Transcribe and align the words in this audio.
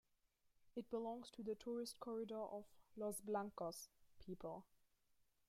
It 0.75 0.89
belongs 0.89 1.29
to 1.29 1.43
the 1.43 1.53
tourist 1.53 1.99
corridor 1.99 2.39
of 2.41 2.65
Los 2.95 3.21
Blancos 3.21 3.87
people. 4.19 4.65